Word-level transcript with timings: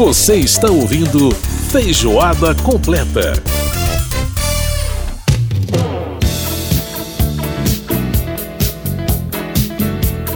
Você 0.00 0.36
está 0.36 0.70
ouvindo 0.70 1.30
Feijoada 1.70 2.54
Completa. 2.54 3.34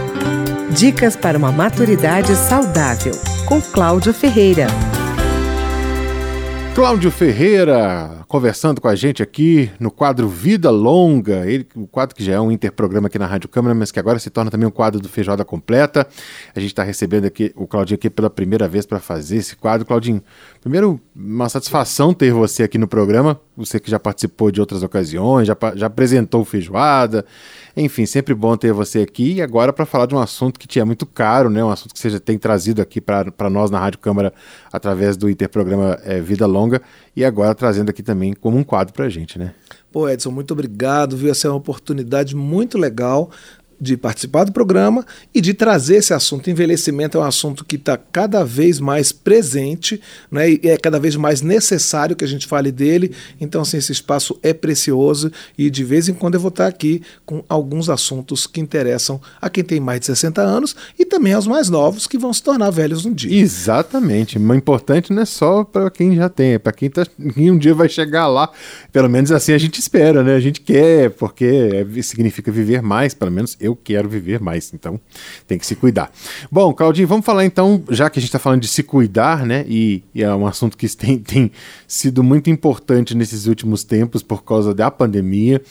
Dicas 0.71 1.15
para 1.15 1.37
uma 1.37 1.51
maturidade 1.51 2.35
saudável. 2.35 3.13
Com 3.45 3.61
Cláudio 3.61 4.13
Ferreira. 4.13 4.67
Cláudio 6.75 7.09
Ferreira 7.09 8.17
conversando 8.27 8.81
com 8.81 8.87
a 8.87 8.95
gente 8.95 9.23
aqui 9.23 9.71
no 9.79 9.89
quadro 9.89 10.27
Vida 10.27 10.69
Longa, 10.69 11.49
ele, 11.49 11.65
o 11.75 11.87
quadro 11.87 12.15
que 12.15 12.23
já 12.23 12.33
é 12.33 12.39
um 12.39 12.51
interprograma 12.51 13.07
aqui 13.07 13.17
na 13.17 13.25
Rádio 13.25 13.47
Câmara, 13.47 13.73
mas 13.73 13.91
que 13.91 13.99
agora 13.99 14.19
se 14.19 14.29
torna 14.29 14.51
também 14.51 14.67
um 14.67 14.71
quadro 14.71 14.99
do 14.99 15.07
Feijoada 15.07 15.45
Completa. 15.45 16.05
A 16.53 16.59
gente 16.59 16.71
está 16.71 16.83
recebendo 16.83 17.25
aqui 17.25 17.53
o 17.55 17.65
Claudinho 17.65 17.95
aqui 17.95 18.09
pela 18.09 18.29
primeira 18.29 18.67
vez 18.67 18.85
para 18.85 18.99
fazer 18.99 19.37
esse 19.37 19.55
quadro. 19.55 19.85
Claudinho, 19.85 20.21
primeiro, 20.59 20.99
uma 21.15 21.47
satisfação 21.47 22.13
ter 22.13 22.33
você 22.33 22.63
aqui 22.63 22.77
no 22.77 22.87
programa, 22.87 23.39
você 23.55 23.79
que 23.79 23.89
já 23.89 23.99
participou 23.99 24.51
de 24.51 24.59
outras 24.59 24.83
ocasiões, 24.83 25.47
já, 25.47 25.55
já 25.75 25.87
apresentou 25.87 26.41
o 26.41 26.45
Feijoada, 26.45 27.25
enfim, 27.75 28.05
sempre 28.05 28.33
bom 28.33 28.57
ter 28.57 28.73
você 28.73 28.99
aqui 28.99 29.33
e 29.35 29.41
agora 29.41 29.71
para 29.71 29.85
falar 29.85 30.05
de 30.05 30.15
um 30.15 30.19
assunto 30.19 30.59
que 30.59 30.67
te 30.67 30.79
é 30.79 30.83
muito 30.83 31.05
caro, 31.05 31.49
né? 31.49 31.63
Um 31.63 31.69
assunto 31.69 31.93
que 31.93 31.99
você 31.99 32.09
já 32.09 32.19
tem 32.19 32.37
trazido 32.37 32.81
aqui 32.81 32.99
para 32.99 33.49
nós 33.49 33.71
na 33.71 33.79
Rádio 33.79 33.99
Câmara 33.99 34.33
através 34.71 35.15
do 35.15 35.29
interprograma 35.29 35.97
é, 36.03 36.19
Vida 36.19 36.45
Longa 36.45 36.81
e 37.17 37.25
agora 37.25 37.55
trazendo 37.55 37.89
aqui 37.89 38.03
também 38.03 38.31
como 38.31 38.57
um 38.57 38.63
quadro 38.63 38.93
para 38.93 39.05
a 39.05 39.09
gente, 39.09 39.39
né? 39.39 39.51
Pô, 39.91 40.07
Edson, 40.07 40.29
muito 40.29 40.51
obrigado, 40.51 41.17
viu? 41.17 41.31
Essa 41.31 41.47
é 41.47 41.49
uma 41.49 41.57
oportunidade 41.57 42.35
muito 42.35 42.77
legal 42.77 43.31
de 43.79 43.95
participar 43.95 44.43
do 44.43 44.51
programa 44.51 45.05
e 45.33 45.41
de 45.41 45.53
trazer 45.53 45.97
esse 45.97 46.13
assunto. 46.13 46.49
Envelhecimento 46.49 47.17
é 47.17 47.21
um 47.21 47.23
assunto 47.23 47.63
que 47.63 47.75
está 47.75 47.97
cada 47.97 48.43
vez 48.43 48.79
mais 48.79 49.11
presente, 49.11 50.01
né? 50.31 50.49
e 50.49 50.61
é 50.63 50.77
cada 50.77 50.99
vez 50.99 51.15
mais 51.15 51.41
necessário 51.41 52.15
que 52.15 52.23
a 52.23 52.27
gente 52.27 52.47
fale 52.47 52.71
dele. 52.71 53.13
Então, 53.39 53.61
assim, 53.61 53.77
esse 53.77 53.91
espaço 53.91 54.37
é 54.41 54.53
precioso 54.53 55.31
e 55.57 55.69
de 55.69 55.83
vez 55.83 56.09
em 56.09 56.13
quando 56.13 56.35
eu 56.35 56.39
vou 56.39 56.49
estar 56.49 56.67
aqui 56.67 57.01
com 57.25 57.43
alguns 57.47 57.89
assuntos 57.89 58.47
que 58.47 58.59
interessam 58.59 59.21
a 59.41 59.49
quem 59.49 59.63
tem 59.63 59.79
mais 59.79 59.99
de 59.99 60.07
60 60.07 60.41
anos 60.41 60.75
e 60.97 61.05
também 61.05 61.33
aos 61.33 61.47
mais 61.47 61.69
novos 61.69 62.07
que 62.07 62.17
vão 62.17 62.33
se 62.33 62.41
tornar 62.41 62.69
velhos 62.71 63.05
um 63.05 63.13
dia. 63.13 63.39
Exatamente. 63.39 64.37
O 64.37 64.55
importante 64.55 65.13
não 65.13 65.21
é 65.21 65.25
só 65.25 65.63
para 65.63 65.89
quem 65.91 66.15
já 66.15 66.29
tem, 66.29 66.53
é 66.53 66.59
para 66.59 66.71
quem, 66.71 66.89
tá, 66.89 67.05
quem 67.33 67.51
um 67.51 67.57
dia 67.57 67.73
vai 67.73 67.89
chegar 67.89 68.27
lá. 68.27 68.49
Pelo 68.91 69.09
menos 69.09 69.31
assim 69.31 69.53
a 69.53 69.57
gente 69.57 69.79
espera, 69.79 70.23
né? 70.23 70.35
A 70.35 70.39
gente 70.39 70.61
quer, 70.61 71.11
porque 71.11 71.85
é, 71.95 72.01
significa 72.01 72.51
viver 72.51 72.81
mais, 72.81 73.13
pelo 73.13 73.31
menos 73.31 73.55
quero 73.75 74.07
viver 74.07 74.39
mais, 74.39 74.73
então 74.73 74.99
tem 75.47 75.57
que 75.57 75.65
se 75.65 75.75
cuidar. 75.75 76.11
Bom, 76.51 76.73
Claudinho, 76.73 77.07
vamos 77.07 77.25
falar 77.25 77.45
então, 77.45 77.83
já 77.89 78.09
que 78.09 78.19
a 78.19 78.21
gente 78.21 78.29
está 78.29 78.39
falando 78.39 78.61
de 78.61 78.67
se 78.67 78.83
cuidar, 78.83 79.45
né? 79.45 79.65
E, 79.67 80.03
e, 80.13 80.23
é 80.23 80.33
um 80.33 80.47
assunto 80.47 80.77
que 80.77 80.87
tem, 80.95 81.19
tem 81.19 81.51
sido 81.87 82.23
muito 82.23 82.49
importante 82.49 83.15
nesses 83.15 83.47
últimos 83.47 83.83
tempos 83.83 84.23
por 84.23 84.43
causa 84.43 84.73
da 84.73 84.89
pandemia. 84.91 85.61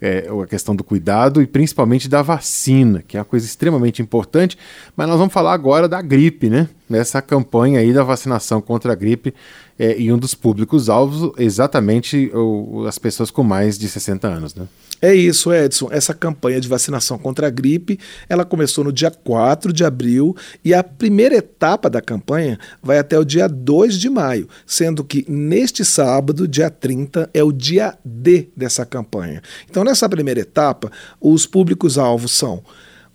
É, 0.00 0.28
a 0.28 0.46
questão 0.46 0.76
do 0.76 0.84
cuidado 0.84 1.42
e 1.42 1.46
principalmente 1.46 2.08
da 2.08 2.22
vacina, 2.22 3.02
que 3.06 3.16
é 3.16 3.20
uma 3.20 3.24
coisa 3.24 3.44
extremamente 3.44 4.00
importante, 4.00 4.56
mas 4.96 5.08
nós 5.08 5.18
vamos 5.18 5.34
falar 5.34 5.52
agora 5.52 5.88
da 5.88 6.00
gripe, 6.00 6.48
né? 6.48 6.68
Nessa 6.88 7.20
campanha 7.20 7.80
aí 7.80 7.92
da 7.92 8.04
vacinação 8.04 8.60
contra 8.60 8.92
a 8.92 8.94
gripe 8.94 9.34
é, 9.78 9.98
e 9.98 10.12
um 10.12 10.18
dos 10.18 10.34
públicos-alvos 10.34 11.32
exatamente 11.36 12.30
o, 12.32 12.84
as 12.86 12.98
pessoas 12.98 13.30
com 13.30 13.42
mais 13.42 13.76
de 13.76 13.88
60 13.88 14.28
anos, 14.28 14.54
né? 14.54 14.68
É 15.00 15.14
isso, 15.14 15.52
Edson. 15.52 15.88
Essa 15.92 16.12
campanha 16.12 16.60
de 16.60 16.66
vacinação 16.66 17.18
contra 17.18 17.46
a 17.46 17.50
gripe, 17.50 18.00
ela 18.28 18.44
começou 18.44 18.82
no 18.82 18.92
dia 18.92 19.12
4 19.12 19.72
de 19.72 19.84
abril 19.84 20.36
e 20.64 20.74
a 20.74 20.82
primeira 20.82 21.36
etapa 21.36 21.88
da 21.88 22.00
campanha 22.00 22.58
vai 22.82 22.98
até 22.98 23.16
o 23.16 23.24
dia 23.24 23.48
2 23.48 23.96
de 23.96 24.10
maio, 24.10 24.48
sendo 24.66 25.04
que 25.04 25.24
neste 25.28 25.84
sábado, 25.84 26.48
dia 26.48 26.68
30, 26.68 27.30
é 27.32 27.44
o 27.44 27.52
dia 27.52 27.96
D 28.04 28.48
dessa 28.56 28.84
campanha. 28.84 29.40
Então, 29.70 29.84
nessa 29.88 30.08
primeira 30.08 30.40
etapa, 30.40 30.92
os 31.20 31.46
públicos-alvos 31.46 32.32
são 32.32 32.62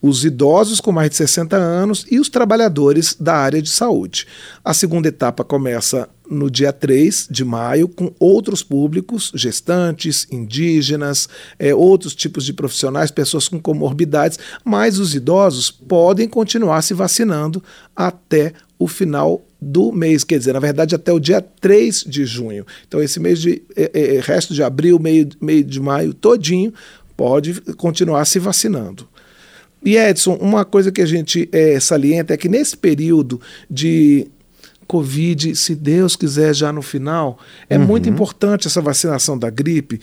os 0.02 0.26
idosos 0.26 0.82
com 0.82 0.92
mais 0.92 1.10
de 1.12 1.16
60 1.16 1.56
anos 1.56 2.06
e 2.12 2.20
os 2.20 2.28
trabalhadores 2.28 3.16
da 3.18 3.36
área 3.36 3.62
de 3.62 3.70
saúde. 3.70 4.28
A 4.62 4.74
segunda 4.74 5.08
etapa 5.08 5.46
começa 5.46 6.10
no 6.30 6.52
dia 6.52 6.74
3 6.74 7.30
de 7.32 7.46
maio 7.46 7.88
com 7.88 8.14
outros 8.20 8.62
públicos, 8.62 9.32
gestantes, 9.34 10.28
indígenas, 10.30 11.30
é, 11.58 11.74
outros 11.74 12.14
tipos 12.14 12.44
de 12.44 12.52
profissionais, 12.52 13.12
pessoas 13.12 13.48
com 13.48 13.62
comorbidades, 13.62 14.38
mas 14.66 15.00
os 15.00 15.16
idosos 15.16 15.72
podem 15.72 16.28
continuar 16.28 16.82
se 16.82 16.94
vacinando 16.94 17.64
até 17.96 18.52
o 18.78 18.90
final 18.90 19.42
do 19.64 19.92
mês, 19.92 20.24
quer 20.24 20.38
dizer, 20.38 20.54
na 20.54 20.60
verdade 20.60 20.94
até 20.94 21.12
o 21.12 21.20
dia 21.20 21.42
3 21.42 22.04
de 22.08 22.26
junho. 22.26 22.66
Então 22.88 23.02
esse 23.02 23.20
mês 23.20 23.40
de 23.40 23.64
é, 23.76 24.18
é, 24.18 24.20
resto 24.20 24.54
de 24.54 24.62
abril, 24.62 25.00
meio, 25.00 25.30
meio 25.42 25.64
de 25.64 25.80
maio 25.80 26.14
todinho, 26.14 26.74
pode 27.16 27.60
continuar 27.78 28.26
se 28.26 28.40
vacinando. 28.40 29.08
E 29.84 29.98
Edson, 29.98 30.36
uma 30.36 30.64
coisa 30.64 30.92
que 30.92 31.02
a 31.02 31.06
gente 31.06 31.50
é, 31.52 31.80
salienta 31.80 32.34
é 32.34 32.38
que 32.38 32.48
nesse 32.48 32.76
período 32.78 33.42
de 33.70 34.28
Covid, 34.88 35.56
se 35.56 35.76
Deus 35.76 36.16
quiser 36.16 36.54
já 36.54 36.72
no 36.72 36.82
final, 36.82 37.40
é 37.70 37.78
uhum. 37.78 37.86
muito 37.86 38.08
importante 38.08 38.68
essa 38.68 38.82
vacinação 38.82 39.38
da 39.38 39.50
gripe, 39.50 40.00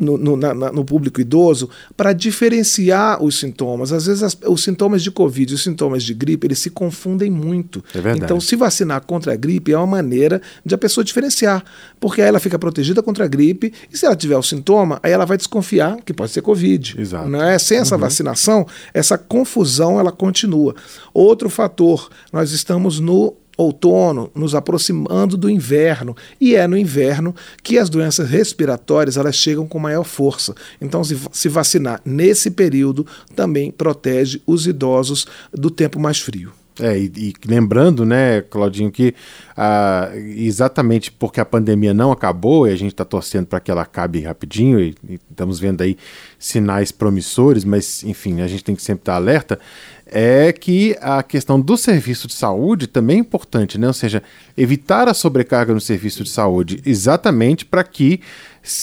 no, 0.00 0.16
no, 0.16 0.36
na, 0.36 0.54
no 0.54 0.84
público 0.84 1.20
idoso 1.20 1.68
para 1.96 2.12
diferenciar 2.12 3.22
os 3.22 3.38
sintomas. 3.38 3.92
Às 3.92 4.06
vezes 4.06 4.22
as, 4.22 4.36
os 4.46 4.64
sintomas 4.64 5.02
de 5.02 5.10
Covid 5.10 5.52
e 5.52 5.54
os 5.54 5.62
sintomas 5.62 6.02
de 6.02 6.14
gripe 6.14 6.46
eles 6.46 6.58
se 6.58 6.70
confundem 6.70 7.30
muito. 7.30 7.84
É 7.94 8.16
então, 8.16 8.40
se 8.40 8.56
vacinar 8.56 9.04
contra 9.04 9.34
a 9.34 9.36
gripe 9.36 9.72
é 9.72 9.76
uma 9.76 9.86
maneira 9.86 10.40
de 10.64 10.74
a 10.74 10.78
pessoa 10.78 11.04
diferenciar, 11.04 11.62
porque 12.00 12.22
aí 12.22 12.28
ela 12.28 12.40
fica 12.40 12.58
protegida 12.58 13.02
contra 13.02 13.26
a 13.26 13.28
gripe 13.28 13.72
e 13.92 13.96
se 13.96 14.06
ela 14.06 14.16
tiver 14.16 14.36
o 14.36 14.42
sintoma, 14.42 14.98
aí 15.02 15.12
ela 15.12 15.26
vai 15.26 15.36
desconfiar 15.36 15.98
que 16.02 16.14
pode 16.14 16.32
ser 16.32 16.40
Covid. 16.40 16.98
Exato. 16.98 17.28
Não 17.28 17.42
é? 17.42 17.58
Sem 17.58 17.78
essa 17.78 17.96
uhum. 17.96 18.00
vacinação, 18.00 18.66
essa 18.94 19.18
confusão 19.18 20.00
ela 20.00 20.10
continua. 20.10 20.74
Outro 21.12 21.50
fator, 21.50 22.08
nós 22.32 22.52
estamos 22.52 22.98
no 22.98 23.34
outono, 23.62 24.30
nos 24.34 24.54
aproximando 24.54 25.36
do 25.36 25.50
inverno, 25.50 26.16
e 26.40 26.54
é 26.54 26.66
no 26.66 26.76
inverno 26.76 27.34
que 27.62 27.78
as 27.78 27.90
doenças 27.90 28.28
respiratórias 28.28 29.16
elas 29.16 29.36
chegam 29.36 29.66
com 29.66 29.78
maior 29.78 30.04
força. 30.04 30.54
Então, 30.80 31.02
se, 31.04 31.48
vacinar 31.48 32.00
nesse 32.04 32.50
período 32.50 33.06
também 33.34 33.70
protege 33.70 34.40
os 34.46 34.66
idosos 34.66 35.26
do 35.52 35.70
tempo 35.70 36.00
mais 36.00 36.18
frio. 36.18 36.52
É, 36.78 36.98
e, 36.98 37.12
e 37.14 37.34
lembrando, 37.46 38.06
né, 38.06 38.40
Claudinho, 38.40 38.90
que 38.90 39.14
ah, 39.54 40.10
exatamente 40.14 41.12
porque 41.12 41.38
a 41.40 41.44
pandemia 41.44 41.92
não 41.92 42.10
acabou 42.10 42.66
e 42.66 42.72
a 42.72 42.76
gente 42.76 42.92
está 42.92 43.04
torcendo 43.04 43.46
para 43.46 43.60
que 43.60 43.70
ela 43.70 43.82
acabe 43.82 44.20
rapidinho 44.20 44.80
e, 44.80 44.94
e, 45.06 45.20
estamos 45.30 45.60
vendo 45.60 45.82
aí 45.82 45.98
sinais 46.40 46.90
promissores, 46.90 47.64
mas 47.64 48.02
enfim, 48.02 48.40
a 48.40 48.48
gente 48.48 48.64
tem 48.64 48.74
que 48.74 48.82
sempre 48.82 49.02
estar 49.02 49.14
alerta, 49.14 49.60
é 50.06 50.52
que 50.52 50.96
a 51.00 51.22
questão 51.22 51.60
do 51.60 51.76
serviço 51.76 52.26
de 52.26 52.34
saúde 52.34 52.88
também 52.88 53.18
é 53.18 53.20
importante, 53.20 53.78
né? 53.78 53.86
Ou 53.86 53.92
seja, 53.92 54.22
evitar 54.56 55.06
a 55.06 55.14
sobrecarga 55.14 55.72
no 55.72 55.80
serviço 55.80 56.24
de 56.24 56.30
saúde 56.30 56.80
exatamente 56.84 57.64
para 57.64 57.84
que 57.84 58.20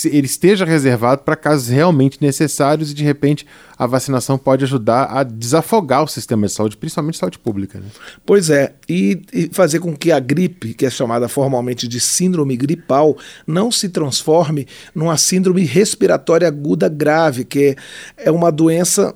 ele 0.05 0.25
esteja 0.25 0.65
reservado 0.65 1.21
para 1.21 1.35
casos 1.35 1.67
realmente 1.67 2.17
necessários 2.19 2.89
e 2.91 2.93
de 2.95 3.03
repente 3.03 3.45
a 3.77 3.85
vacinação 3.85 4.35
pode 4.35 4.63
ajudar 4.63 5.03
a 5.03 5.21
desafogar 5.21 6.03
o 6.03 6.07
sistema 6.07 6.47
de 6.47 6.53
saúde, 6.53 6.75
principalmente 6.75 7.17
saúde 7.17 7.37
pública. 7.37 7.79
Né? 7.79 7.85
Pois 8.25 8.49
é, 8.49 8.73
e, 8.89 9.21
e, 9.31 9.49
fazer 9.51 9.79
com 9.79 9.95
que 9.95 10.11
a 10.11 10.19
gripe, 10.19 10.73
que 10.73 10.83
é 10.83 10.89
chamada 10.89 11.27
formalmente 11.27 11.87
de 11.87 11.99
síndrome 11.99 12.57
gripal, 12.57 13.15
não 13.45 13.71
se 13.71 13.89
transforme 13.89 14.67
numa 14.95 15.15
síndrome 15.15 15.63
respiratória 15.63 16.47
aguda 16.47 16.89
grave, 16.89 17.45
que 17.47 17.75
é, 18.17 18.25
é 18.27 18.31
uma 18.31 18.51
doença 18.51 19.15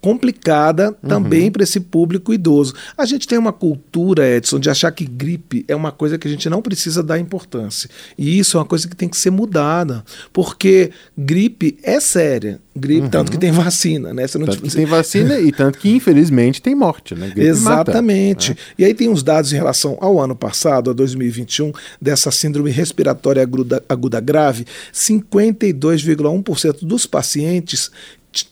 complicada 0.00 0.92
também 1.06 1.44
uhum. 1.44 1.52
para 1.52 1.62
esse 1.62 1.80
público 1.80 2.32
idoso. 2.32 2.74
A 2.96 3.04
gente 3.04 3.28
tem 3.28 3.38
uma 3.38 3.52
cultura, 3.52 4.26
Edson, 4.26 4.58
de 4.58 4.70
achar 4.70 4.90
que 4.92 5.04
gripe 5.04 5.64
é 5.68 5.76
uma 5.76 5.92
coisa 5.92 6.18
que 6.18 6.26
a 6.26 6.30
gente 6.30 6.48
não 6.48 6.62
precisa 6.62 7.02
dar 7.02 7.18
importância. 7.18 7.88
E 8.16 8.38
isso 8.38 8.56
é 8.56 8.60
uma 8.60 8.66
coisa 8.66 8.88
que 8.88 8.96
tem 8.96 9.08
que 9.08 9.16
ser 9.16 9.30
mudada, 9.30 10.04
porque 10.32 10.90
gripe 11.16 11.78
é 11.82 12.00
séria. 12.00 12.60
Gripe, 12.74 13.02
uhum. 13.02 13.10
tanto 13.10 13.32
que 13.32 13.38
tem 13.38 13.50
vacina, 13.50 14.14
né? 14.14 14.26
Você 14.26 14.38
não 14.38 14.46
tanto 14.46 14.62
que 14.62 14.70
tem 14.70 14.86
vacina 14.86 15.38
e 15.38 15.52
tanto 15.52 15.78
que, 15.78 15.90
infelizmente, 15.90 16.62
tem 16.62 16.74
morte, 16.74 17.14
né? 17.14 17.28
Gripe 17.28 17.48
Exatamente. 17.48 18.50
Mata, 18.50 18.60
né? 18.60 18.74
E 18.78 18.84
aí 18.84 18.94
tem 18.94 19.08
uns 19.08 19.22
dados 19.22 19.52
em 19.52 19.56
relação 19.56 19.98
ao 20.00 20.20
ano 20.20 20.36
passado, 20.36 20.90
a 20.90 20.92
2021, 20.92 21.72
dessa 22.00 22.30
síndrome 22.30 22.70
respiratória 22.70 23.42
aguda, 23.42 23.82
aguda 23.88 24.20
grave, 24.20 24.64
52,1% 24.94 26.78
dos 26.82 27.06
pacientes 27.06 27.90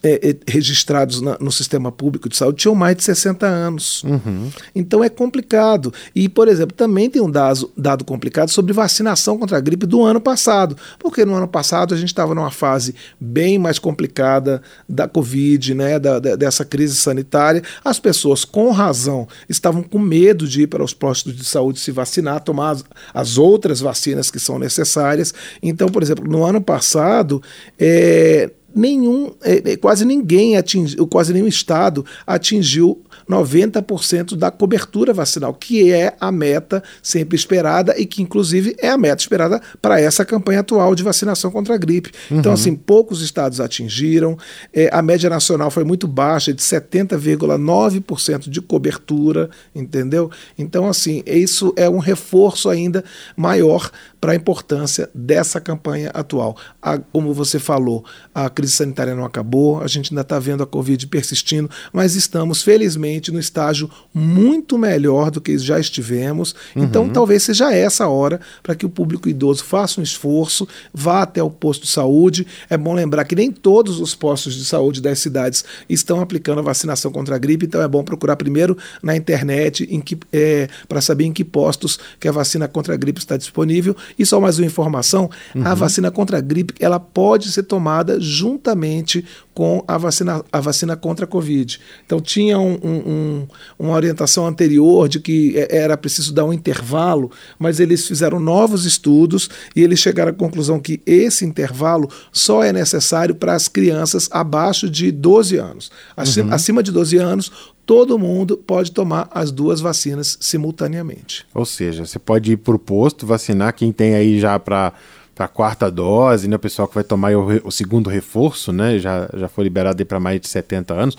é, 0.02 0.30
é, 0.30 0.36
registrados 0.50 1.20
na, 1.20 1.36
no 1.38 1.52
sistema 1.52 1.92
público 1.92 2.28
de 2.28 2.36
saúde 2.36 2.58
tinham 2.58 2.74
mais 2.74 2.96
de 2.96 3.04
60 3.04 3.46
anos. 3.46 4.02
Uhum. 4.02 4.50
Então 4.74 5.04
é 5.04 5.08
complicado. 5.08 5.92
E, 6.14 6.28
por 6.28 6.48
exemplo, 6.48 6.74
também 6.74 7.08
tem 7.08 7.22
um 7.22 7.30
dado, 7.30 7.70
dado 7.76 8.04
complicado 8.04 8.48
sobre 8.48 8.72
vacinação 8.72 9.38
contra 9.38 9.56
a 9.56 9.60
gripe 9.60 9.86
do 9.86 10.02
ano 10.02 10.20
passado. 10.20 10.76
Porque 10.98 11.24
no 11.24 11.34
ano 11.34 11.46
passado 11.46 11.94
a 11.94 11.96
gente 11.96 12.08
estava 12.08 12.34
numa 12.34 12.50
fase 12.50 12.94
bem 13.20 13.56
mais 13.56 13.78
complicada 13.78 14.60
da 14.88 15.06
Covid, 15.06 15.74
né, 15.74 15.98
da, 15.98 16.18
da, 16.18 16.34
dessa 16.34 16.64
crise 16.64 16.96
sanitária. 16.96 17.62
As 17.84 18.00
pessoas, 18.00 18.44
com 18.44 18.72
razão, 18.72 19.28
estavam 19.48 19.82
com 19.82 19.98
medo 19.98 20.48
de 20.48 20.62
ir 20.62 20.66
para 20.66 20.82
os 20.82 20.92
postos 20.92 21.36
de 21.36 21.44
saúde 21.44 21.78
se 21.78 21.92
vacinar, 21.92 22.40
tomar 22.40 22.70
as, 22.70 22.84
as 23.14 23.38
outras 23.38 23.80
vacinas 23.80 24.28
que 24.28 24.40
são 24.40 24.58
necessárias. 24.58 25.32
Então, 25.62 25.88
por 25.88 26.02
exemplo, 26.02 26.28
no 26.28 26.44
ano 26.44 26.60
passado, 26.60 27.40
é, 27.78 28.50
nenhum, 28.74 29.32
é, 29.42 29.72
é, 29.72 29.76
quase 29.76 30.04
ninguém 30.04 30.56
atingiu, 30.56 31.06
quase 31.06 31.32
nenhum 31.32 31.46
estado 31.46 32.04
atingiu 32.26 33.02
90% 33.28 34.36
da 34.36 34.50
cobertura 34.50 35.12
vacinal, 35.12 35.52
que 35.54 35.92
é 35.92 36.14
a 36.20 36.32
meta 36.32 36.82
sempre 37.02 37.36
esperada 37.36 37.94
e 37.98 38.06
que, 38.06 38.22
inclusive, 38.22 38.74
é 38.78 38.88
a 38.88 38.98
meta 38.98 39.22
esperada 39.22 39.60
para 39.82 40.00
essa 40.00 40.24
campanha 40.24 40.60
atual 40.60 40.94
de 40.94 41.02
vacinação 41.02 41.50
contra 41.50 41.74
a 41.74 41.78
gripe. 41.78 42.10
Então, 42.26 42.36
uhum. 42.36 42.48
Então, 42.48 42.52
assim, 42.54 42.74
poucos 42.74 43.20
estados 43.20 43.60
atingiram, 43.60 44.38
é, 44.72 44.88
a 44.90 45.02
média 45.02 45.28
nacional 45.28 45.70
foi 45.70 45.84
muito 45.84 46.08
baixa, 46.08 46.54
de 46.54 46.62
70,9% 46.62 48.48
de 48.48 48.62
cobertura, 48.62 49.50
entendeu? 49.74 50.30
Então, 50.56 50.88
assim, 50.88 51.22
isso 51.26 51.74
é 51.76 51.90
um 51.90 51.98
reforço 51.98 52.70
ainda 52.70 53.04
maior 53.36 53.90
para 54.20 54.32
a 54.32 54.36
importância 54.36 55.08
dessa 55.14 55.60
campanha 55.60 56.10
atual. 56.10 56.56
A, 56.82 56.98
como 56.98 57.32
você 57.32 57.58
falou, 57.58 58.04
a 58.34 58.50
crise 58.50 58.72
sanitária 58.72 59.14
não 59.14 59.24
acabou, 59.24 59.80
a 59.80 59.86
gente 59.86 60.12
ainda 60.12 60.22
está 60.22 60.38
vendo 60.38 60.62
a 60.62 60.66
Covid 60.66 61.06
persistindo, 61.06 61.70
mas 61.92 62.16
estamos, 62.16 62.62
felizmente, 62.62 63.30
no 63.30 63.38
estágio 63.38 63.90
muito 64.12 64.76
melhor 64.76 65.30
do 65.30 65.40
que 65.40 65.56
já 65.58 65.78
estivemos. 65.78 66.54
Então, 66.70 66.82
uhum. 66.82 66.88
Então, 66.88 67.08
talvez 67.10 67.44
seja 67.44 67.72
essa 67.72 68.08
hora 68.08 68.40
para 68.62 68.74
que 68.74 68.84
o 68.84 68.88
público 68.88 69.28
idoso 69.28 69.62
faça 69.62 70.00
um 70.00 70.04
esforço, 70.04 70.66
vá 70.92 71.22
até 71.22 71.42
o 71.42 71.50
posto 71.50 71.82
de 71.82 71.88
saúde. 71.88 72.46
É 72.68 72.76
bom 72.76 72.92
lembrar 72.92 73.24
que 73.24 73.36
nem 73.36 73.52
todos 73.52 74.00
os 74.00 74.14
postos 74.14 74.54
de 74.54 74.64
saúde 74.64 75.00
das 75.00 75.18
cidades 75.18 75.64
estão 75.88 76.20
aplicando 76.20 76.58
a 76.58 76.62
vacinação 76.62 77.12
contra 77.12 77.36
a 77.36 77.38
gripe, 77.38 77.66
então 77.66 77.80
é 77.80 77.86
bom 77.86 78.02
procurar 78.02 78.36
primeiro 78.36 78.76
na 79.02 79.16
internet 79.16 79.88
é, 80.32 80.68
para 80.88 81.00
saber 81.00 81.24
em 81.24 81.32
que 81.32 81.44
postos 81.44 81.98
que 82.18 82.26
a 82.26 82.32
vacina 82.32 82.66
contra 82.66 82.94
a 82.94 82.96
gripe 82.96 83.20
está 83.20 83.36
disponível 83.36 83.94
e 84.18 84.24
só 84.24 84.40
mais 84.40 84.58
uma 84.58 84.66
informação: 84.66 85.30
uhum. 85.54 85.66
a 85.66 85.74
vacina 85.74 86.10
contra 86.10 86.38
a 86.38 86.40
gripe 86.40 86.74
ela 86.80 87.00
pode 87.00 87.50
ser 87.50 87.64
tomada 87.64 88.20
juntamente 88.20 89.24
com 89.58 89.82
a 89.88 89.98
vacina, 89.98 90.44
a 90.52 90.60
vacina 90.60 90.96
contra 90.96 91.24
a 91.24 91.28
Covid. 91.28 91.80
Então 92.06 92.20
tinha 92.20 92.58
um, 92.60 92.78
um, 92.84 93.46
uma 93.76 93.94
orientação 93.94 94.46
anterior 94.46 95.08
de 95.08 95.18
que 95.18 95.58
é, 95.58 95.78
era 95.78 95.96
preciso 95.96 96.32
dar 96.32 96.44
um 96.44 96.52
intervalo, 96.52 97.28
mas 97.58 97.80
eles 97.80 98.06
fizeram 98.06 98.38
novos 98.38 98.84
estudos 98.84 99.50
e 99.74 99.82
eles 99.82 99.98
chegaram 99.98 100.30
à 100.30 100.34
conclusão 100.34 100.78
que 100.78 101.00
esse 101.04 101.44
intervalo 101.44 102.08
só 102.30 102.62
é 102.62 102.72
necessário 102.72 103.34
para 103.34 103.54
as 103.54 103.66
crianças 103.66 104.28
abaixo 104.30 104.88
de 104.88 105.10
12 105.10 105.56
anos. 105.56 105.90
Acima, 106.16 106.48
uhum. 106.48 106.54
acima 106.54 106.82
de 106.82 106.92
12 106.92 107.16
anos, 107.16 107.50
todo 107.88 108.18
mundo 108.18 108.58
pode 108.58 108.92
tomar 108.92 109.30
as 109.30 109.50
duas 109.50 109.80
vacinas 109.80 110.36
simultaneamente. 110.42 111.46
Ou 111.54 111.64
seja, 111.64 112.04
você 112.04 112.18
pode 112.18 112.52
ir 112.52 112.58
para 112.58 112.76
o 112.76 112.78
posto 112.78 113.26
vacinar 113.26 113.72
quem 113.72 113.90
tem 113.92 114.14
aí 114.14 114.38
já 114.38 114.58
para 114.58 114.92
a 115.38 115.48
quarta 115.48 115.90
dose, 115.90 116.48
né? 116.48 116.56
O 116.56 116.58
pessoal 116.58 116.86
que 116.86 116.94
vai 116.94 117.02
tomar 117.02 117.34
o, 117.34 117.46
o 117.64 117.72
segundo 117.72 118.10
reforço, 118.10 118.74
né? 118.74 118.98
Já, 118.98 119.30
já 119.32 119.48
foi 119.48 119.64
liberado 119.64 120.04
para 120.04 120.20
mais 120.20 120.38
de 120.38 120.48
70 120.48 120.92
anos. 120.92 121.16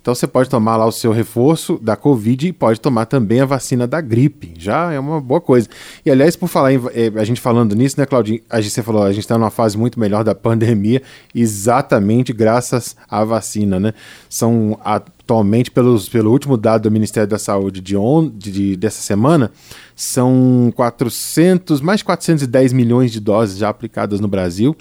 Então 0.00 0.14
você 0.14 0.26
pode 0.28 0.48
tomar 0.48 0.76
lá 0.76 0.86
o 0.86 0.92
seu 0.92 1.10
reforço 1.10 1.78
da 1.82 1.96
Covid 1.96 2.48
e 2.48 2.52
pode 2.52 2.80
tomar 2.80 3.06
também 3.06 3.40
a 3.40 3.44
vacina 3.44 3.84
da 3.84 4.00
gripe. 4.00 4.52
Já 4.58 4.92
é 4.92 5.00
uma 5.00 5.20
boa 5.20 5.40
coisa. 5.40 5.68
E 6.04 6.10
aliás, 6.10 6.36
por 6.36 6.48
falar 6.48 6.72
em 6.72 6.80
eh, 6.92 7.12
a 7.16 7.24
gente 7.24 7.40
falando 7.40 7.74
nisso, 7.74 7.98
né, 7.98 8.06
Claudinho? 8.06 8.40
A 8.48 8.60
gente, 8.60 8.72
você 8.72 8.82
falou, 8.82 9.02
a 9.02 9.12
gente 9.12 9.24
está 9.24 9.36
numa 9.36 9.50
fase 9.50 9.76
muito 9.76 9.98
melhor 9.98 10.22
da 10.22 10.34
pandemia, 10.36 11.02
exatamente 11.34 12.32
graças 12.32 12.96
à 13.08 13.24
vacina, 13.24 13.80
né? 13.80 13.94
São 14.28 14.78
atualmente, 15.24 15.70
pelos, 15.70 16.08
pelo 16.08 16.30
último 16.30 16.56
dado 16.56 16.82
do 16.82 16.90
Ministério 16.90 17.28
da 17.28 17.38
Saúde 17.38 17.80
de, 17.80 17.96
on, 17.96 18.28
de, 18.28 18.76
dessa 18.76 19.00
semana, 19.00 19.50
são 19.94 20.72
400, 20.74 21.80
mais 21.80 21.98
de 22.00 22.04
410 22.04 22.72
milhões 22.72 23.12
de 23.12 23.20
doses 23.20 23.56
já 23.58 23.68
aplicadas 23.68 24.20
no 24.20 24.28
Brasil 24.28 24.76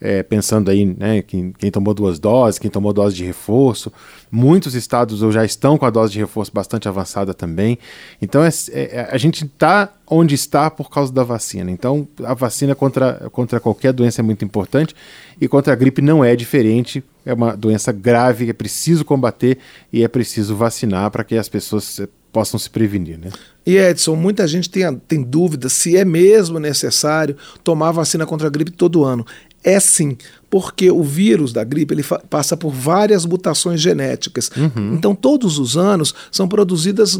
é, 0.00 0.22
pensando 0.22 0.70
aí, 0.70 0.84
né, 0.84 1.22
quem, 1.22 1.52
quem, 1.52 1.70
tomou 1.70 1.94
duas 1.94 2.18
doses, 2.18 2.58
quem 2.58 2.70
tomou 2.70 2.92
dose 2.92 3.16
de 3.16 3.24
reforço. 3.24 3.92
Muitos 4.30 4.74
estados 4.74 5.20
já 5.32 5.44
estão 5.44 5.78
com 5.78 5.86
a 5.86 5.90
dose 5.90 6.12
de 6.12 6.18
reforço 6.18 6.52
bastante 6.52 6.88
avançada 6.88 7.32
também. 7.32 7.78
Então, 8.20 8.42
é, 8.44 8.50
é, 8.72 9.08
a 9.10 9.18
gente 9.18 9.44
está 9.44 9.92
onde 10.08 10.34
está 10.34 10.70
por 10.70 10.90
causa 10.90 11.12
da 11.12 11.24
vacina. 11.24 11.70
Então, 11.70 12.06
a 12.22 12.34
vacina 12.34 12.74
contra, 12.74 13.28
contra 13.32 13.58
qualquer 13.58 13.92
doença 13.92 14.20
é 14.20 14.24
muito 14.24 14.44
importante 14.44 14.94
e 15.40 15.48
contra 15.48 15.72
a 15.72 15.76
gripe 15.76 16.00
não 16.00 16.24
é 16.24 16.36
diferente. 16.36 17.02
É 17.24 17.34
uma 17.34 17.56
doença 17.56 17.90
grave, 17.90 18.48
é 18.48 18.52
preciso 18.52 19.04
combater 19.04 19.58
e 19.92 20.04
é 20.04 20.08
preciso 20.08 20.54
vacinar 20.54 21.10
para 21.10 21.24
que 21.24 21.36
as 21.36 21.48
pessoas 21.48 21.98
eh, 21.98 22.08
possam 22.32 22.58
se 22.60 22.70
prevenir, 22.70 23.18
né? 23.18 23.30
E 23.66 23.76
Edson, 23.78 24.14
muita 24.14 24.46
gente 24.46 24.70
tem, 24.70 24.94
tem 25.08 25.22
dúvida 25.22 25.68
se 25.68 25.96
é 25.96 26.04
mesmo 26.04 26.60
necessário 26.60 27.36
tomar 27.64 27.90
vacina 27.90 28.24
contra 28.24 28.46
a 28.46 28.50
gripe 28.50 28.70
todo 28.70 29.04
ano. 29.04 29.26
É 29.68 29.80
sim, 29.80 30.16
porque 30.48 30.90
o 30.90 31.02
vírus 31.02 31.52
da 31.52 31.64
gripe 31.64 31.92
ele 31.92 32.04
passa 32.30 32.56
por 32.56 32.70
várias 32.70 33.24
mutações 33.26 33.80
genéticas. 33.80 34.50
Uhum. 34.56 34.94
Então, 34.94 35.14
todos 35.14 35.58
os 35.58 35.76
anos 35.76 36.14
são 36.30 36.46
produzidas, 36.46 37.18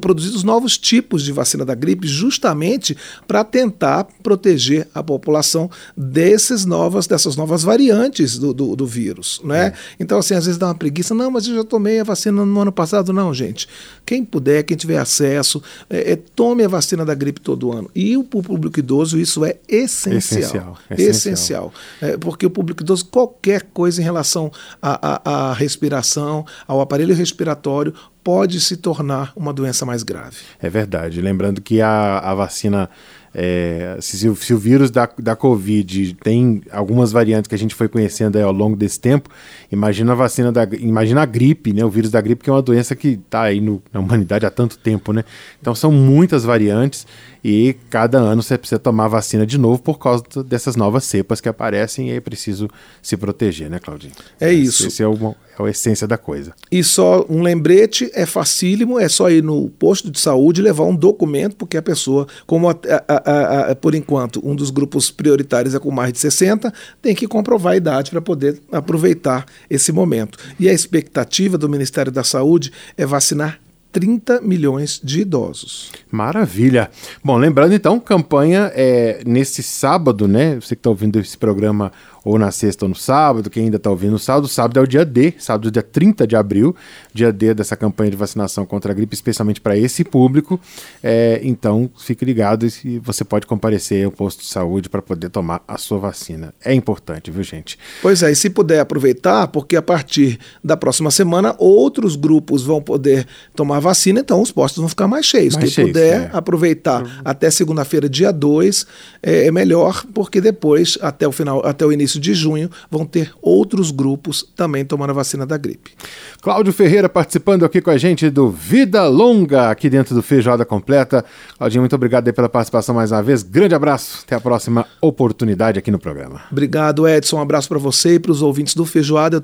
produzidos 0.00 0.42
novos 0.42 0.76
tipos 0.76 1.22
de 1.22 1.32
vacina 1.32 1.64
da 1.64 1.74
gripe, 1.74 2.06
justamente 2.06 2.96
para 3.26 3.44
tentar 3.44 4.06
proteger 4.22 4.88
a 4.94 5.02
população 5.02 5.70
desses 5.96 6.64
novas, 6.64 7.06
dessas 7.06 7.36
novas 7.36 7.62
variantes 7.62 8.38
do, 8.38 8.52
do, 8.52 8.74
do 8.74 8.86
vírus. 8.86 9.40
Né? 9.44 9.68
É. 9.68 9.72
Então, 10.00 10.18
assim, 10.18 10.34
às 10.34 10.46
vezes 10.46 10.58
dá 10.58 10.66
uma 10.66 10.74
preguiça, 10.74 11.14
não, 11.14 11.30
mas 11.30 11.46
eu 11.46 11.54
já 11.54 11.64
tomei 11.64 12.00
a 12.00 12.04
vacina 12.04 12.44
no 12.44 12.60
ano 12.60 12.72
passado. 12.72 13.12
Não, 13.12 13.32
gente. 13.32 13.68
Quem 14.04 14.24
puder, 14.24 14.64
quem 14.64 14.76
tiver 14.76 14.98
acesso, 14.98 15.62
é, 15.88 16.12
é, 16.12 16.16
tome 16.16 16.64
a 16.64 16.68
vacina 16.68 17.04
da 17.04 17.14
gripe 17.14 17.40
todo 17.40 17.72
ano. 17.72 17.90
E 17.94 18.16
o 18.16 18.24
público 18.24 18.78
idoso, 18.78 19.18
isso 19.18 19.44
é 19.44 19.56
essencial. 19.68 20.18
Essencial. 20.18 20.78
essencial. 20.90 21.10
essencial. 21.10 21.72
É, 22.02 22.16
porque 22.16 22.44
o 22.44 22.50
público 22.50 22.63
idoso, 22.72 23.04
qualquer 23.06 23.62
coisa 23.72 24.00
em 24.00 24.04
relação 24.04 24.50
à, 24.80 25.52
respiração, 25.54 26.44
ao 26.66 26.80
aparelho 26.80 27.14
respiratório, 27.14 27.92
pode 28.22 28.60
se 28.60 28.76
tornar 28.76 29.32
uma 29.36 29.52
doença 29.52 29.84
mais 29.84 30.02
grave. 30.02 30.36
É 30.60 30.70
verdade. 30.70 31.20
Lembrando 31.20 31.60
que 31.60 31.80
a, 31.80 32.18
a 32.18 32.34
vacina 32.34 32.88
É, 33.36 33.96
se, 34.00 34.28
o- 34.28 34.36
se 34.36 34.54
o 34.54 34.58
vírus 34.58 34.92
da, 34.92 35.08
da 35.18 35.34
Covid 35.34 36.14
tem 36.22 36.62
algumas 36.70 37.10
variantes 37.10 37.48
que 37.48 37.54
a 37.56 37.58
gente 37.58 37.74
foi 37.74 37.88
conhecendo 37.88 38.38
ao 38.38 38.52
longo 38.52 38.76
desse 38.76 39.00
tempo, 39.00 39.28
imagina 39.72 40.12
a 40.12 40.14
vacina 40.14 40.52
da 40.52 40.62
imagina 40.78 41.22
a 41.22 41.26
gripe, 41.26 41.72
né? 41.72 41.84
O 41.84 41.90
vírus 41.90 42.12
da 42.12 42.20
gripe, 42.20 42.44
que 42.44 42.48
é 42.48 42.52
uma 42.52 42.62
doença 42.62 42.94
que 42.94 43.08
está 43.26 43.42
aí 43.42 43.60
no- 43.60 43.82
na 43.92 43.98
humanidade 43.98 44.46
há 44.46 44.50
tanto 44.50 44.78
tempo, 44.78 45.12
né? 45.12 45.24
Então 45.60 45.74
são 45.74 45.90
muitas 45.90 46.44
variantes 46.44 47.08
e 47.44 47.76
cada 47.90 48.16
ano 48.18 48.42
você 48.42 48.56
precisa 48.56 48.78
tomar 48.78 49.06
vacina 49.08 49.44
de 49.46 49.58
novo 49.58 49.82
por 49.82 49.98
causa 49.98 50.24
dessas 50.46 50.76
novas 50.76 51.04
cepas 51.04 51.40
que 51.42 51.48
aparecem 51.48 52.08
e 52.08 52.12
é 52.12 52.20
preciso 52.20 52.70
se 53.02 53.16
proteger, 53.18 53.68
né, 53.68 53.78
Claudinho? 53.78 54.14
É 54.40 54.50
isso. 54.50 54.86
Esse 54.86 55.02
é, 55.02 55.06
o, 55.06 55.34
é 55.58 55.62
a 55.62 55.68
essência 55.68 56.06
da 56.08 56.16
coisa. 56.16 56.54
E 56.72 56.82
só 56.82 57.26
um 57.28 57.42
lembrete, 57.42 58.10
é 58.14 58.24
facílimo, 58.24 58.98
é 58.98 59.08
só 59.08 59.30
ir 59.30 59.42
no 59.42 59.68
posto 59.68 60.10
de 60.10 60.18
saúde 60.18 60.60
e 60.62 60.64
levar 60.64 60.84
um 60.84 60.96
documento, 60.96 61.54
porque 61.56 61.76
a 61.76 61.82
pessoa, 61.82 62.26
como 62.46 62.70
a- 62.70 62.76
a- 63.08 63.22
a- 63.30 63.70
a- 63.72 63.74
por 63.76 63.94
enquanto 63.94 64.40
um 64.42 64.56
dos 64.56 64.70
grupos 64.70 65.10
prioritários 65.10 65.74
é 65.74 65.78
com 65.78 65.90
mais 65.90 66.12
de 66.14 66.18
60, 66.20 66.72
tem 67.02 67.14
que 67.14 67.26
comprovar 67.28 67.74
a 67.74 67.76
idade 67.76 68.10
para 68.10 68.22
poder 68.22 68.58
aproveitar 68.72 69.44
esse 69.68 69.92
momento. 69.92 70.38
E 70.58 70.68
a 70.68 70.72
expectativa 70.72 71.58
do 71.58 71.68
Ministério 71.68 72.10
da 72.10 72.24
Saúde 72.24 72.72
é 72.96 73.04
vacinar 73.04 73.60
30 73.94 74.40
milhões 74.40 75.00
de 75.02 75.20
idosos. 75.20 75.92
Maravilha. 76.10 76.90
Bom, 77.22 77.36
lembrando 77.36 77.74
então, 77.74 78.00
campanha 78.00 78.72
é 78.74 79.22
nesse 79.24 79.62
sábado, 79.62 80.26
né? 80.26 80.56
Você 80.56 80.74
que 80.74 80.80
está 80.80 80.90
ouvindo 80.90 81.20
esse 81.20 81.38
programa 81.38 81.92
ou 82.24 82.38
na 82.38 82.50
sexta 82.50 82.84
ou 82.84 82.88
no 82.88 82.94
sábado, 82.94 83.50
quem 83.50 83.64
ainda 83.64 83.76
está 83.76 83.90
ouvindo 83.90 84.12
no 84.12 84.18
sábado, 84.18 84.48
sábado 84.48 84.80
é 84.80 84.82
o 84.82 84.86
dia 84.86 85.04
D, 85.04 85.34
sábado 85.38 85.70
dia 85.70 85.82
30 85.82 86.26
de 86.26 86.34
abril, 86.34 86.74
dia 87.12 87.32
D 87.32 87.52
dessa 87.54 87.76
campanha 87.76 88.10
de 88.10 88.16
vacinação 88.16 88.64
contra 88.64 88.92
a 88.92 88.94
gripe, 88.94 89.14
especialmente 89.14 89.60
para 89.60 89.76
esse 89.76 90.04
público. 90.04 90.58
É, 91.02 91.40
então, 91.42 91.90
fique 91.98 92.24
ligado 92.24 92.66
e 92.84 92.98
você 92.98 93.24
pode 93.24 93.46
comparecer 93.46 94.04
ao 94.04 94.10
posto 94.10 94.40
de 94.40 94.46
saúde 94.46 94.88
para 94.88 95.02
poder 95.02 95.28
tomar 95.28 95.62
a 95.68 95.76
sua 95.76 95.98
vacina. 95.98 96.54
É 96.64 96.72
importante, 96.72 97.30
viu, 97.30 97.42
gente? 97.42 97.78
Pois 98.00 98.22
é, 98.22 98.30
e 98.30 98.36
se 98.36 98.48
puder 98.48 98.80
aproveitar, 98.80 99.48
porque 99.48 99.76
a 99.76 99.82
partir 99.82 100.38
da 100.62 100.76
próxima 100.76 101.10
semana 101.10 101.54
outros 101.58 102.16
grupos 102.16 102.62
vão 102.62 102.80
poder 102.80 103.26
tomar 103.54 103.80
vacina, 103.80 104.20
então 104.20 104.40
os 104.40 104.50
postos 104.50 104.80
vão 104.80 104.88
ficar 104.88 105.06
mais 105.06 105.26
cheios. 105.26 105.54
Mais 105.54 105.66
Quem 105.66 105.74
cheios, 105.74 105.90
puder 105.90 106.22
é. 106.22 106.30
aproveitar 106.32 107.20
até 107.24 107.50
segunda-feira, 107.50 108.08
dia 108.08 108.32
2, 108.32 108.86
é, 109.22 109.46
é 109.46 109.50
melhor, 109.50 110.04
porque 110.14 110.40
depois, 110.40 110.96
até 111.00 111.26
o 111.28 111.32
final, 111.32 111.64
até 111.66 111.84
o 111.84 111.92
início 111.92 112.13
de 112.18 112.34
junho, 112.34 112.70
vão 112.90 113.04
ter 113.04 113.32
outros 113.40 113.90
grupos 113.90 114.44
também 114.54 114.84
tomando 114.84 115.10
a 115.10 115.14
vacina 115.14 115.46
da 115.46 115.56
gripe. 115.56 115.92
Cláudio 116.40 116.72
Ferreira 116.72 117.08
participando 117.08 117.64
aqui 117.64 117.80
com 117.80 117.90
a 117.90 117.98
gente 117.98 118.28
do 118.30 118.50
Vida 118.50 119.06
Longa, 119.06 119.70
aqui 119.70 119.88
dentro 119.88 120.14
do 120.14 120.22
Feijoada 120.22 120.64
Completa. 120.64 121.24
Claudinho, 121.56 121.82
muito 121.82 121.96
obrigado 121.96 122.32
pela 122.32 122.48
participação 122.48 122.94
mais 122.94 123.12
uma 123.12 123.22
vez. 123.22 123.42
Grande 123.42 123.74
abraço, 123.74 124.22
até 124.24 124.34
a 124.34 124.40
próxima 124.40 124.86
oportunidade 125.00 125.78
aqui 125.78 125.90
no 125.90 125.98
programa. 125.98 126.42
Obrigado, 126.50 127.08
Edson. 127.08 127.38
Um 127.38 127.40
abraço 127.40 127.68
para 127.68 127.78
você 127.78 128.14
e 128.14 128.18
para 128.18 128.32
os 128.32 128.42
ouvintes 128.42 128.74
do 128.74 128.84
Feijoada. 128.84 129.42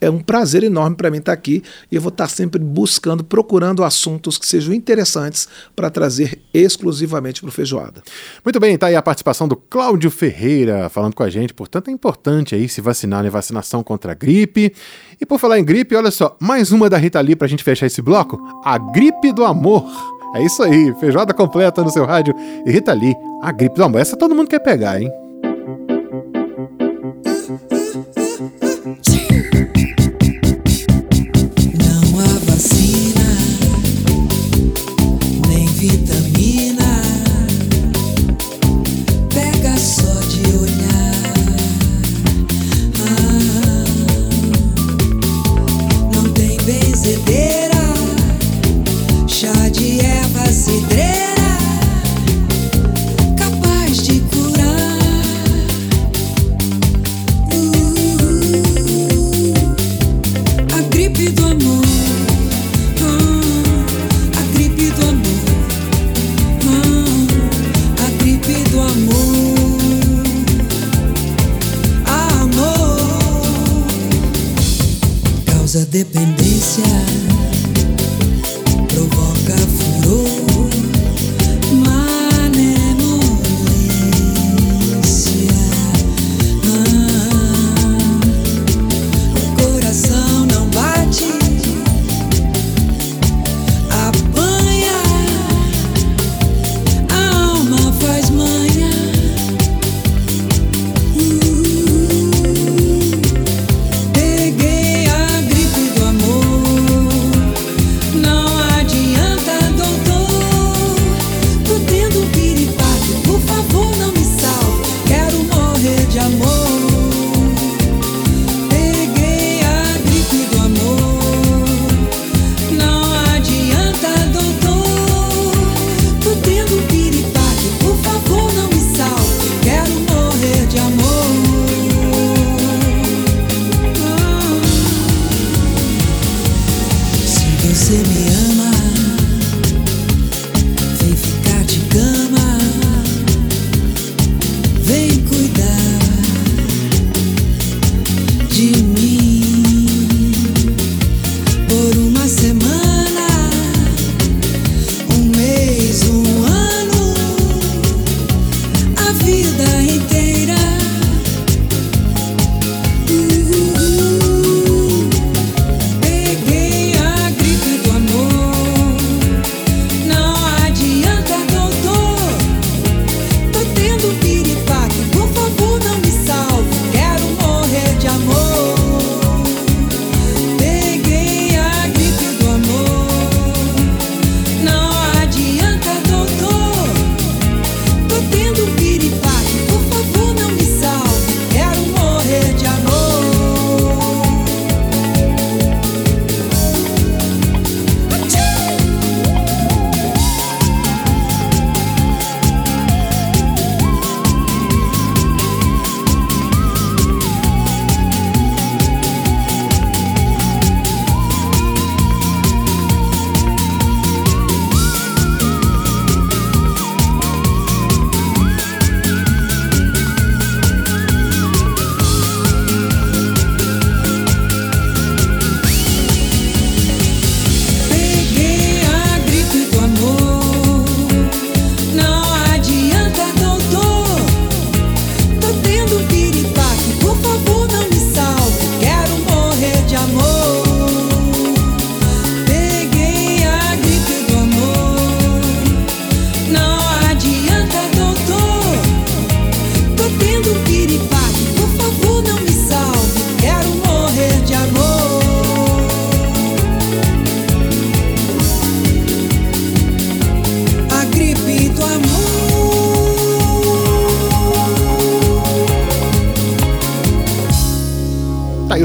É, 0.00 0.06
é 0.06 0.10
um 0.10 0.20
prazer 0.20 0.62
enorme 0.62 0.96
para 0.96 1.10
mim 1.10 1.18
estar 1.18 1.32
aqui 1.32 1.62
e 1.90 1.96
eu 1.96 2.02
vou 2.02 2.10
estar 2.10 2.28
sempre 2.28 2.58
buscando, 2.60 3.24
procurando 3.24 3.82
assuntos 3.82 4.38
que 4.38 4.46
sejam 4.46 4.74
interessantes 4.74 5.48
para 5.74 5.90
trazer 5.90 6.40
exclusivamente 6.52 7.40
para 7.40 7.48
o 7.48 7.52
Feijoada. 7.52 8.02
Muito 8.44 8.60
bem, 8.60 8.76
tá 8.76 8.86
aí 8.86 8.96
a 8.96 9.02
participação 9.02 9.48
do 9.48 9.56
Cláudio 9.56 10.10
Ferreira 10.10 10.88
falando 10.88 11.14
com 11.14 11.22
a 11.22 11.30
gente. 11.30 11.54
Portanto, 11.54 11.88
é 11.88 11.90
importante 12.04 12.54
aí 12.54 12.68
se 12.68 12.82
vacinar, 12.82 13.22
né? 13.22 13.30
Vacinação 13.30 13.82
contra 13.82 14.12
a 14.12 14.14
gripe. 14.14 14.74
E 15.18 15.24
por 15.24 15.38
falar 15.38 15.58
em 15.58 15.64
gripe, 15.64 15.96
olha 15.96 16.10
só, 16.10 16.36
mais 16.38 16.70
uma 16.70 16.90
da 16.90 16.98
Rita 16.98 17.18
Lee 17.20 17.34
pra 17.34 17.48
gente 17.48 17.64
fechar 17.64 17.86
esse 17.86 18.02
bloco: 18.02 18.38
a 18.62 18.76
gripe 18.76 19.32
do 19.32 19.44
amor. 19.44 19.84
É 20.34 20.42
isso 20.44 20.62
aí, 20.62 20.92
feijoada 20.98 21.32
completa 21.32 21.82
no 21.82 21.90
seu 21.90 22.04
rádio. 22.04 22.34
Rita 22.66 22.92
Lee, 22.92 23.14
a 23.40 23.50
gripe 23.50 23.76
do 23.76 23.84
amor. 23.84 24.00
Essa 24.00 24.16
todo 24.16 24.34
mundo 24.34 24.48
quer 24.48 24.58
pegar, 24.58 25.00
hein? 25.00 25.10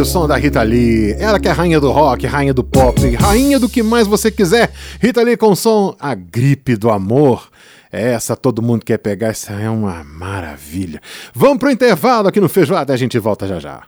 O 0.01 0.06
som 0.06 0.27
da 0.27 0.38
Rita 0.38 0.62
Lee. 0.62 1.15
Ela 1.20 1.39
que 1.39 1.48
é 1.48 1.51
rainha 1.51 1.79
do 1.79 1.91
rock, 1.91 2.25
rainha 2.25 2.53
do 2.53 2.63
pop, 2.63 3.00
rainha 3.15 3.60
do 3.60 3.68
que 3.68 3.84
mais 3.84 4.08
você 4.08 4.32
quiser. 4.32 4.72
Rita 5.01 5.22
Lee 5.22 5.36
com 5.36 5.51
o 5.51 5.56
som 5.56 5.96
A 6.00 6.15
Gripe 6.15 6.75
do 6.75 6.89
Amor. 6.89 7.50
Essa 7.91 8.36
todo 8.36 8.62
mundo 8.62 8.86
quer 8.86 8.98
pegar, 9.00 9.29
essa 9.29 9.53
é 9.53 9.70
uma 9.70 10.03
maravilha. 10.03 11.01
Vamos 11.34 11.58
pro 11.58 11.72
intervalo 11.72 12.27
aqui 12.27 12.39
no 12.39 12.48
Feijoada, 12.48 12.94
a 12.94 12.98
gente 12.98 13.18
volta 13.18 13.48
já 13.48 13.60
já. 13.60 13.84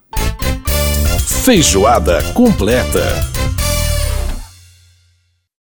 Feijoada 1.44 2.22
completa. 2.34 3.40